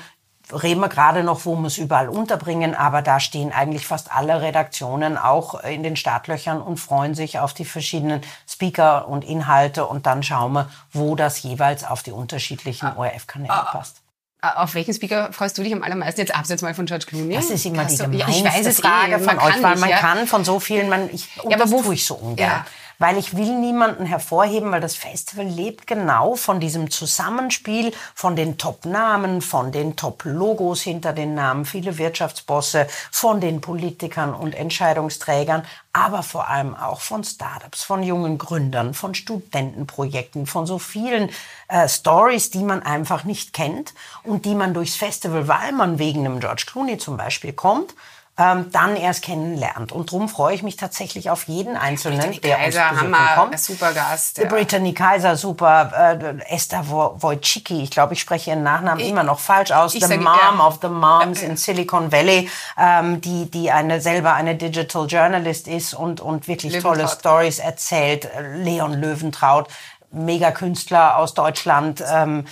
reden 0.52 0.80
wir 0.80 0.90
gerade 0.90 1.24
noch, 1.24 1.46
wo 1.46 1.56
wir 1.56 1.68
es 1.68 1.78
überall 1.78 2.10
unterbringen, 2.10 2.76
aber 2.76 3.02
da 3.02 3.20
stehen 3.20 3.52
eigentlich 3.52 3.86
fast 3.86 4.16
alle 4.16 4.42
Redaktionen 4.42 5.18
auch 5.18 5.62
in 5.64 5.84
den 5.84 5.96
Startlöchern 5.96 6.62
und 6.62 6.78
freuen 6.78 7.16
sich 7.16 7.40
auf 7.40 7.54
die 7.54 7.66
verschiedenen 7.66 8.22
Speaker 8.48 9.08
und 9.08 9.26
Inhalte 9.26 9.86
und 9.86 10.06
dann 10.06 10.24
schauen 10.24 10.54
wir, 10.54 10.70
wo 10.92 11.16
das 11.16 11.42
jeweils 11.44 11.84
auf 11.84 12.04
die 12.04 12.12
unterschiedlichen 12.12 12.88
ah. 12.88 12.98
ORF-Kanäle 12.98 13.54
ah. 13.54 13.72
passt. 13.72 14.02
Ah, 14.40 14.64
auf 14.64 14.76
welchen 14.76 14.94
Speaker 14.94 15.34
freust 15.34 15.58
du 15.58 15.64
dich 15.64 15.74
am 15.74 15.82
allermeisten 15.82 16.22
jetzt 16.22 16.36
abseits 16.36 16.62
mal 16.62 16.74
von 16.76 16.86
George 16.86 17.06
Clooney? 17.08 17.36
Das 17.36 17.50
ist 17.50 17.66
immer 17.66 17.86
die 17.86 17.98
gemeinste 17.98 18.72
Frage 18.72 19.16
eh, 19.16 19.20
von 19.20 19.40
euch, 19.40 19.64
weil 19.64 19.78
man 19.78 19.90
ja. 19.90 19.98
kann 19.98 20.28
von 20.28 20.46
so 20.46 20.60
vielen, 20.60 20.90
man, 20.90 21.10
ich, 21.12 21.28
ja, 21.50 21.58
aber 21.58 21.70
wo, 21.72 21.82
tue 21.82 21.96
ich 21.96 22.06
so 22.06 22.16
ungern. 22.16 22.48
Ja 22.48 22.66
weil 23.00 23.18
ich 23.18 23.36
will 23.36 23.60
niemanden 23.60 24.06
hervorheben, 24.06 24.72
weil 24.72 24.82
das 24.82 24.96
Festival 24.96 25.46
lebt 25.46 25.88
genau 25.88 26.36
von 26.36 26.60
diesem 26.60 26.90
Zusammenspiel 26.90 27.94
von 28.16 28.36
den 28.36 28.58
Top-Namen, 28.58 29.42
von 29.42 29.72
den 29.72 29.96
Top-Logos 29.96 30.82
hinter 30.82 31.14
den 31.14 31.36
Namen, 31.36 31.66
viele 31.66 31.98
Wirtschaftsbosse, 31.98 32.88
von 33.12 33.40
den 33.40 33.62
Politikern 33.62 34.34
und 34.34 34.56
Entscheidungsträgern, 34.56 35.64
aber 35.94 36.24
vor 36.24 36.48
allem 36.48 36.76
auch 36.76 37.02
von 37.02 37.24
Startups, 37.24 37.84
von 37.84 38.04
jungen 38.04 38.38
Gründern, 38.38 38.94
von 38.94 39.16
Studentenprojekten, 39.16 40.46
von 40.46 40.66
so 40.68 40.78
vielen 40.78 41.30
äh, 41.68 41.88
Stories, 41.90 42.52
die 42.52 42.64
man 42.64 42.84
einfach 42.84 43.24
nicht 43.24 43.54
kennt 43.54 43.94
und 44.24 44.46
die 44.46 44.56
man 44.56 44.74
durchs 44.74 44.96
Festival, 44.96 45.48
weil 45.48 45.72
man 45.72 46.00
wegen 46.00 46.26
einem 46.26 46.40
George 46.40 46.66
Clooney 46.68 46.98
zum 46.98 47.18
Beispiel 47.18 47.54
kommt, 47.54 47.96
ähm, 48.40 48.72
dann 48.72 48.96
erst 48.96 49.24
kennenlernt. 49.24 49.92
Und 49.92 50.12
darum 50.12 50.30
freue 50.30 50.54
ich 50.54 50.62
mich 50.64 50.76
tatsächlich 50.76 51.30
auf 51.30 51.48
jeden 51.48 51.76
Einzelnen, 51.76 52.20
Brittany 52.20 52.40
der 52.42 52.58
Kaiser, 52.58 52.92
uns 52.92 53.02
Hammer, 53.02 53.28
kommt. 53.36 53.60
super 53.60 53.94
Gast. 53.94 54.38
Ja. 54.38 54.46
Brittany 54.48 54.94
Kaiser, 54.94 55.36
super. 55.36 56.18
Äh, 56.22 56.54
Esther 56.54 56.88
Wojcicki, 56.88 57.82
ich 57.82 57.90
glaube, 57.90 58.14
ich 58.14 58.22
spreche 58.22 58.52
ihren 58.52 58.64
Nachnamen 58.64 59.00
Ich- 59.00 59.10
immer 59.10 59.24
noch 59.24 59.40
falsch 59.40 59.72
aus. 59.72 59.94
The 59.94 60.18
Mom 60.18 60.26
ja. 60.60 60.66
of 60.68 60.80
the 60.82 60.88
Moms 60.90 61.42
in 61.42 61.58
Silicon 61.58 62.12
Valley, 62.12 62.50
ähm, 62.78 63.22
die, 63.22 63.50
die 63.50 63.72
eine, 63.72 64.02
selber 64.02 64.34
eine 64.36 64.56
Digital 64.56 65.08
Journalist 65.08 65.68
ist 65.68 65.94
und, 65.96 66.22
und 66.22 66.48
wirklich 66.48 66.74
tolle 66.82 66.98
Löwentraut. 67.04 67.20
Stories 67.20 67.60
erzählt. 67.60 68.26
Äh, 68.26 68.58
Leon 68.58 68.94
Löwentraut, 68.94 69.68
mega 70.12 70.52
Künstler 70.52 71.18
aus 71.18 71.34
Deutschland, 71.34 72.04
ähm, 72.10 72.46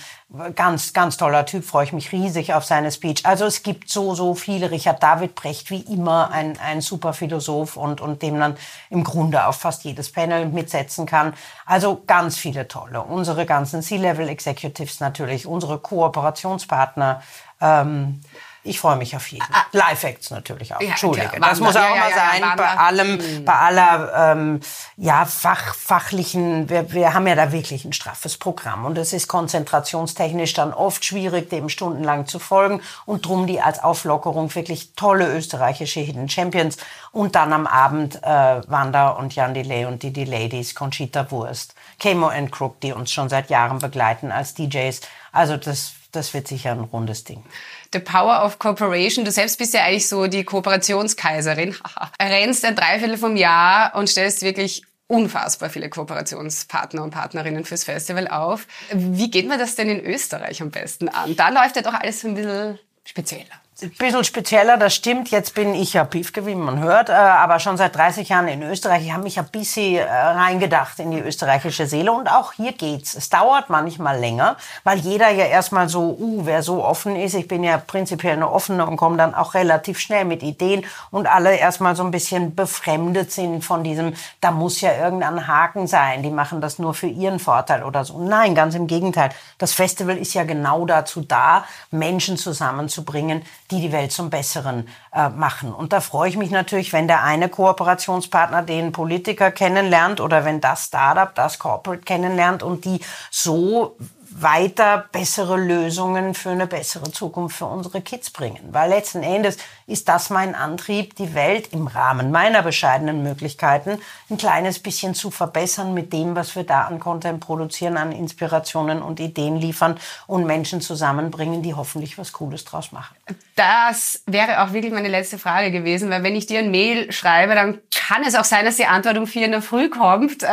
ganz, 0.54 0.92
ganz 0.92 1.16
toller 1.16 1.46
Typ, 1.46 1.64
freue 1.64 1.84
ich 1.84 1.92
mich 1.92 2.12
riesig 2.12 2.52
auf 2.52 2.64
seine 2.64 2.90
Speech. 2.92 3.24
Also 3.24 3.46
es 3.46 3.62
gibt 3.62 3.88
so, 3.88 4.14
so 4.14 4.34
viele. 4.34 4.70
Richard 4.70 5.02
David 5.02 5.34
Brecht, 5.34 5.70
wie 5.70 5.80
immer, 5.80 6.30
ein, 6.30 6.58
ein 6.58 6.80
super 6.80 7.12
Philosoph 7.12 7.76
und, 7.76 8.00
und 8.00 8.22
dem 8.22 8.38
man 8.38 8.56
im 8.90 9.04
Grunde 9.04 9.46
auf 9.46 9.56
fast 9.56 9.84
jedes 9.84 10.12
Panel 10.12 10.46
mitsetzen 10.46 11.06
kann. 11.06 11.34
Also 11.64 12.02
ganz 12.06 12.36
viele 12.36 12.68
tolle. 12.68 13.02
Unsere 13.02 13.46
ganzen 13.46 13.82
C-Level 13.82 14.28
Executives 14.28 15.00
natürlich, 15.00 15.46
unsere 15.46 15.78
Kooperationspartner. 15.78 17.22
Ähm, 17.60 18.20
ich 18.66 18.80
freue 18.80 18.96
mich 18.96 19.16
auf 19.16 19.26
jeden. 19.28 19.46
Live-Acts 19.72 20.30
natürlich 20.30 20.74
auch. 20.74 20.80
Ja, 20.80 20.88
Entschuldige, 20.90 21.28
klar. 21.28 21.50
das 21.50 21.60
muss 21.60 21.76
auch 21.76 21.80
Ja, 21.80 21.90
mal 21.90 22.10
ja, 22.10 22.16
sein. 22.16 22.56
Bei 22.56 22.76
allem, 22.76 23.44
bei 23.44 23.52
aller 23.54 24.32
ähm, 24.32 24.60
ja, 24.96 25.24
fach, 25.24 25.74
fachlichen, 25.74 26.68
wir, 26.68 26.92
wir 26.92 27.14
haben 27.14 27.26
ja 27.26 27.34
da 27.34 27.52
wirklich 27.52 27.84
ein 27.84 27.92
straffes 27.92 28.36
Programm 28.36 28.84
und 28.84 28.98
es 28.98 29.12
ist 29.12 29.28
konzentrationstechnisch 29.28 30.54
dann 30.54 30.72
oft 30.72 31.04
schwierig, 31.04 31.50
dem 31.50 31.68
stundenlang 31.68 32.26
zu 32.26 32.38
folgen 32.38 32.80
und 33.04 33.26
drum 33.26 33.46
die 33.46 33.60
als 33.60 33.82
Auflockerung 33.82 34.54
wirklich 34.54 34.92
tolle 34.94 35.34
österreichische 35.34 36.00
Hidden 36.00 36.28
Champions 36.28 36.76
und 37.12 37.34
dann 37.34 37.52
am 37.52 37.66
Abend 37.66 38.22
äh, 38.22 38.60
Wanda 38.68 39.10
und 39.10 39.34
Jan 39.34 39.54
Delay 39.54 39.86
und 39.86 40.02
die, 40.02 40.12
die 40.12 40.24
Ladies, 40.24 40.74
Conchita 40.74 41.30
Wurst, 41.30 41.74
Kemo 41.98 42.28
and 42.28 42.52
Crook, 42.52 42.80
die 42.80 42.92
uns 42.92 43.12
schon 43.12 43.28
seit 43.28 43.50
Jahren 43.50 43.78
begleiten 43.78 44.32
als 44.32 44.54
DJs. 44.54 45.00
Also 45.32 45.56
das, 45.56 45.92
das 46.16 46.34
wird 46.34 46.48
sicher 46.48 46.72
ein 46.72 46.80
rundes 46.80 47.24
Ding. 47.24 47.44
The 47.92 48.00
Power 48.00 48.44
of 48.44 48.58
Cooperation. 48.58 49.24
Du 49.24 49.30
selbst 49.30 49.58
bist 49.58 49.74
ja 49.74 49.84
eigentlich 49.84 50.08
so 50.08 50.26
die 50.26 50.44
Kooperationskaiserin. 50.44 51.76
Rennst 52.20 52.64
ein 52.64 52.74
Dreiviertel 52.74 53.18
vom 53.18 53.36
Jahr 53.36 53.94
und 53.94 54.08
stellst 54.08 54.42
wirklich 54.42 54.82
unfassbar 55.08 55.70
viele 55.70 55.88
Kooperationspartner 55.88 57.02
und 57.02 57.10
Partnerinnen 57.10 57.64
fürs 57.64 57.84
Festival 57.84 58.28
auf. 58.28 58.66
Wie 58.92 59.30
geht 59.30 59.46
man 59.46 59.58
das 59.58 59.76
denn 59.76 59.88
in 59.88 60.04
Österreich 60.04 60.60
am 60.62 60.70
besten 60.70 61.08
an? 61.08 61.36
Da 61.36 61.50
läuft 61.50 61.76
ja 61.76 61.82
doch 61.82 61.94
alles 61.94 62.24
ein 62.24 62.34
bisschen 62.34 62.78
spezieller. 63.04 63.44
Ein 63.82 63.90
bisschen 63.90 64.24
spezieller, 64.24 64.78
das 64.78 64.94
stimmt. 64.94 65.30
Jetzt 65.30 65.54
bin 65.54 65.74
ich 65.74 65.92
ja 65.92 66.04
Piefke, 66.04 66.46
wie 66.46 66.54
man 66.54 66.78
hört, 66.78 67.10
äh, 67.10 67.12
aber 67.12 67.58
schon 67.58 67.76
seit 67.76 67.94
30 67.94 68.30
Jahren 68.30 68.48
in 68.48 68.62
Österreich. 68.62 69.04
Ich 69.04 69.12
habe 69.12 69.22
mich 69.22 69.38
ein 69.38 69.48
bisschen 69.48 69.96
äh, 69.96 70.02
reingedacht 70.10 70.98
in 70.98 71.10
die 71.10 71.20
österreichische 71.20 71.86
Seele 71.86 72.10
und 72.10 72.26
auch 72.26 72.54
hier 72.54 72.72
geht's. 72.72 73.14
Es 73.14 73.28
dauert 73.28 73.68
manchmal 73.68 74.18
länger, 74.18 74.56
weil 74.82 75.00
jeder 75.00 75.28
ja 75.28 75.44
erstmal 75.44 75.90
so, 75.90 76.16
uh, 76.18 76.46
wer 76.46 76.62
so 76.62 76.82
offen 76.82 77.16
ist, 77.16 77.34
ich 77.34 77.48
bin 77.48 77.62
ja 77.64 77.76
prinzipiell 77.76 78.32
eine 78.32 78.50
offene 78.50 78.86
und 78.86 78.96
komme 78.96 79.18
dann 79.18 79.34
auch 79.34 79.52
relativ 79.52 79.98
schnell 79.98 80.24
mit 80.24 80.42
Ideen 80.42 80.86
und 81.10 81.26
alle 81.26 81.54
erstmal 81.54 81.94
so 81.96 82.02
ein 82.02 82.10
bisschen 82.10 82.54
befremdet 82.54 83.30
sind 83.30 83.62
von 83.62 83.84
diesem, 83.84 84.14
da 84.40 84.52
muss 84.52 84.80
ja 84.80 84.96
irgendein 84.96 85.46
Haken 85.46 85.86
sein, 85.86 86.22
die 86.22 86.30
machen 86.30 86.62
das 86.62 86.78
nur 86.78 86.94
für 86.94 87.08
ihren 87.08 87.38
Vorteil 87.38 87.82
oder 87.82 88.06
so. 88.06 88.18
Nein, 88.24 88.54
ganz 88.54 88.74
im 88.74 88.86
Gegenteil. 88.86 89.28
Das 89.58 89.74
Festival 89.74 90.16
ist 90.16 90.32
ja 90.32 90.44
genau 90.44 90.86
dazu 90.86 91.20
da, 91.20 91.66
Menschen 91.90 92.38
zusammenzubringen, 92.38 93.42
die 93.70 93.80
die 93.80 93.92
Welt 93.92 94.12
zum 94.12 94.30
Besseren 94.30 94.88
äh, 95.12 95.28
machen. 95.28 95.72
Und 95.72 95.92
da 95.92 96.00
freue 96.00 96.28
ich 96.28 96.36
mich 96.36 96.50
natürlich, 96.50 96.92
wenn 96.92 97.08
der 97.08 97.22
eine 97.22 97.48
Kooperationspartner 97.48 98.62
den 98.62 98.92
Politiker 98.92 99.50
kennenlernt 99.50 100.20
oder 100.20 100.44
wenn 100.44 100.60
das 100.60 100.86
Startup 100.86 101.34
das 101.34 101.58
Corporate 101.58 102.02
kennenlernt 102.02 102.62
und 102.62 102.84
die 102.84 103.00
so 103.30 103.96
weiter 104.42 105.06
bessere 105.12 105.56
Lösungen 105.56 106.34
für 106.34 106.50
eine 106.50 106.66
bessere 106.66 107.10
Zukunft 107.10 107.56
für 107.56 107.64
unsere 107.64 108.02
Kids 108.02 108.30
bringen. 108.30 108.68
Weil 108.70 108.90
letzten 108.90 109.22
Endes 109.22 109.56
ist 109.86 110.08
das 110.08 110.30
mein 110.30 110.54
Antrieb, 110.54 111.16
die 111.16 111.34
Welt 111.34 111.72
im 111.72 111.86
Rahmen 111.86 112.30
meiner 112.30 112.62
bescheidenen 112.62 113.22
Möglichkeiten 113.22 113.98
ein 114.28 114.36
kleines 114.36 114.78
bisschen 114.78 115.14
zu 115.14 115.30
verbessern 115.30 115.94
mit 115.94 116.12
dem, 116.12 116.36
was 116.36 116.54
wir 116.54 116.64
da 116.64 116.82
an 116.82 116.98
Content 116.98 117.40
produzieren, 117.40 117.96
an 117.96 118.12
Inspirationen 118.12 119.00
und 119.00 119.20
Ideen 119.20 119.56
liefern 119.56 119.98
und 120.26 120.44
Menschen 120.44 120.80
zusammenbringen, 120.80 121.62
die 121.62 121.74
hoffentlich 121.74 122.18
was 122.18 122.32
Cooles 122.32 122.64
draus 122.64 122.92
machen. 122.92 123.16
Das 123.54 124.22
wäre 124.26 124.62
auch 124.62 124.72
wirklich 124.72 124.92
meine 124.92 125.08
letzte 125.08 125.38
Frage 125.38 125.70
gewesen, 125.70 126.10
weil 126.10 126.22
wenn 126.22 126.36
ich 126.36 126.46
dir 126.46 126.58
ein 126.58 126.70
Mail 126.70 127.10
schreibe, 127.10 127.54
dann 127.54 127.80
kann 127.94 128.22
es 128.22 128.34
auch 128.34 128.44
sein, 128.44 128.66
dass 128.66 128.76
die 128.76 128.86
Antwort 128.86 129.16
um 129.16 129.26
vier 129.26 129.46
in 129.46 129.52
der 129.52 129.62
Früh 129.62 129.88
kommt. 129.88 130.44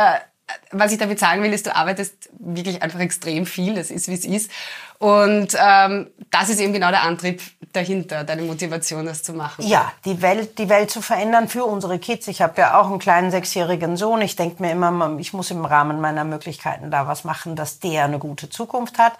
Was 0.72 0.92
ich 0.92 0.98
damit 0.98 1.18
sagen 1.18 1.42
will, 1.42 1.52
ist, 1.52 1.66
du 1.66 1.74
arbeitest 1.74 2.28
wirklich 2.38 2.82
einfach 2.82 3.00
extrem 3.00 3.46
viel. 3.46 3.74
Das 3.74 3.90
ist, 3.90 4.08
wie 4.08 4.14
es 4.14 4.24
ist. 4.24 4.50
Und 4.98 5.56
ähm, 5.58 6.10
das 6.30 6.48
ist 6.48 6.60
eben 6.60 6.72
genau 6.72 6.90
der 6.90 7.02
Antrieb 7.02 7.42
dahinter, 7.72 8.24
deine 8.24 8.42
Motivation, 8.42 9.04
das 9.06 9.22
zu 9.22 9.32
machen. 9.32 9.66
Ja, 9.66 9.92
die 10.04 10.22
Welt, 10.22 10.58
die 10.58 10.68
Welt 10.68 10.90
zu 10.90 11.02
verändern 11.02 11.48
für 11.48 11.64
unsere 11.64 11.98
Kids. 11.98 12.28
Ich 12.28 12.40
habe 12.40 12.60
ja 12.60 12.80
auch 12.80 12.88
einen 12.88 12.98
kleinen 12.98 13.30
sechsjährigen 13.30 13.96
Sohn. 13.96 14.20
Ich 14.22 14.36
denke 14.36 14.62
mir 14.62 14.70
immer, 14.72 15.16
ich 15.18 15.32
muss 15.32 15.50
im 15.50 15.64
Rahmen 15.64 16.00
meiner 16.00 16.24
Möglichkeiten 16.24 16.90
da 16.90 17.06
was 17.06 17.24
machen, 17.24 17.56
dass 17.56 17.80
der 17.80 18.04
eine 18.04 18.18
gute 18.18 18.48
Zukunft 18.48 18.98
hat. 18.98 19.14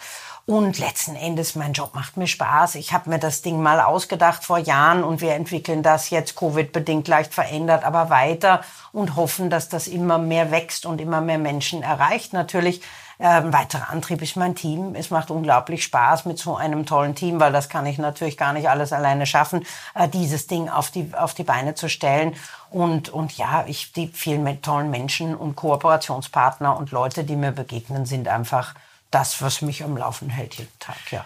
Und 0.47 0.79
letzten 0.79 1.17
Endes, 1.17 1.55
mein 1.55 1.73
Job 1.73 1.95
macht 1.95 2.19
mir 2.19 2.27
Spaß. 2.27 2.75
Ich 2.75 2.93
habe 2.93 3.09
mir 3.09 3.19
das 3.19 3.41
Ding 3.41 3.63
mal 3.63 3.81
ausgedacht 3.81 4.45
vor 4.45 4.59
Jahren 4.59 5.03
und 5.03 5.23
wir 5.23 5.33
entwickeln 5.33 5.83
das 5.83 6.11
jetzt 6.11 6.37
Covid-bedingt 6.37 7.09
leicht 7.09 7.33
verändert, 7.33 7.83
aber 7.83 8.11
weiter 8.11 8.63
und 8.93 9.17
hoffen, 9.17 9.49
dass 9.49 9.71
das 9.71 9.87
immer 9.87 10.19
mehr 10.19 10.51
wächst 10.51 10.85
und 10.85 11.01
immer 11.01 11.23
mehr 11.23 11.39
Menschen 11.39 11.83
erreicht. 11.83 12.35
Natürlich 12.35 12.83
ein 13.19 13.53
weiterer 13.53 13.91
Antrieb 13.91 14.21
ist 14.23 14.37
mein 14.37 14.55
Team. 14.55 14.95
Es 14.95 15.11
macht 15.11 15.31
unglaublich 15.31 15.85
Spaß 15.85 16.25
mit 16.27 16.39
so 16.39 16.57
einem 16.57 16.85
tollen 16.85 17.15
Team, 17.15 17.41
weil 17.41 17.53
das 17.53 17.69
kann 17.69 17.87
ich 17.87 17.97
natürlich 17.97 18.37
gar 18.37 18.53
nicht 18.53 18.69
alles 18.69 18.93
alleine 18.93 19.25
schaffen, 19.25 19.65
äh, 19.95 20.09
dieses 20.09 20.47
Ding 20.47 20.69
auf 20.69 20.91
die, 20.91 21.11
auf 21.17 21.33
die 21.33 21.45
Beine 21.45 21.75
zu 21.75 21.89
stellen. 21.89 22.35
Und, 22.71 23.09
und 23.09 23.33
ja, 23.39 23.65
ich, 23.67 23.93
die 23.93 24.09
vielen 24.09 24.61
tollen 24.61 24.91
Menschen 24.91 25.37
und 25.37 25.57
Kooperationspartner 25.57 26.77
und 26.77 26.91
Leute, 26.91 27.25
die 27.25 27.37
mir 27.37 27.53
begegnen, 27.53 28.05
sind 28.05 28.29
einfach 28.29 28.75
das, 29.11 29.41
was 29.43 29.63
mich 29.63 29.83
am 29.85 29.97
Laufen 29.97 30.29
hält 30.31 30.55
jeden 30.55 30.79
Tag, 30.79 30.97
ja. 31.11 31.25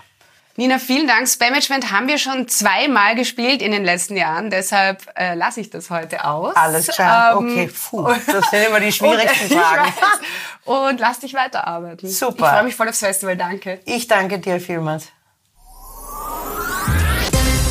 Nina, 0.57 0.81
vielen 0.81 1.07
Dank. 1.07 1.29
Spamagement 1.29 1.93
haben 1.93 2.09
wir 2.09 2.19
schon 2.19 2.49
zweimal 2.49 3.15
gespielt 3.15 3.63
in 3.63 3.71
den 3.71 3.85
letzten 3.85 4.17
Jahren, 4.17 4.51
deshalb 4.51 5.07
äh, 5.17 5.35
lasse 5.35 5.61
ich 5.61 5.71
das 5.71 5.89
heute 5.89 6.25
aus. 6.25 6.57
Alles 6.57 6.89
klar, 6.89 7.39
Ähm, 7.39 7.49
okay, 7.49 7.69
puh, 7.69 8.09
das 8.27 8.51
sind 8.51 8.67
immer 8.67 8.81
die 8.81 8.91
schwierigsten 8.99 9.57
Fragen. 9.57 9.93
Und 10.65 10.99
lass 10.99 11.21
dich 11.21 11.33
weiterarbeiten. 11.35 12.09
Super. 12.11 12.45
Ich 12.47 12.51
freue 12.51 12.65
mich 12.65 12.75
voll 12.75 12.89
aufs 12.89 12.99
Festival, 12.99 13.37
danke. 13.37 13.81
Ich 13.85 14.09
danke 14.09 14.41
dir 14.41 14.61
vielmals. 14.61 15.07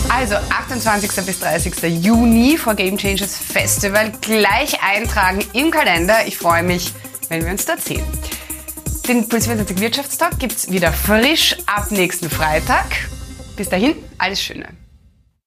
Also 0.09 0.35
28. 0.35 1.25
bis 1.25 1.39
30. 1.41 2.03
Juni 2.03 2.57
vor 2.57 2.73
Game 2.73 2.97
Changers 2.97 3.37
Festival. 3.37 4.11
Gleich 4.21 4.81
eintragen 4.81 5.43
im 5.53 5.69
Kalender. 5.71 6.25
Ich 6.25 6.37
freue 6.37 6.63
mich, 6.63 6.93
wenn 7.27 7.43
wir 7.43 7.51
uns 7.51 7.65
dort 7.65 7.81
sehen. 7.81 8.05
Den 9.07 9.29
Puls 9.29 9.45
24 9.45 9.79
Wirtschaftstag 9.79 10.37
gibt's 10.37 10.69
wieder 10.69 10.91
frisch 10.91 11.55
ab 11.65 11.91
nächsten 11.91 12.29
Freitag. 12.29 12.87
Bis 13.55 13.69
dahin, 13.69 13.95
alles 14.17 14.41
Schöne. 14.41 14.67